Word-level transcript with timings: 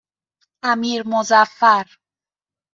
امیرمظفر 0.71 1.99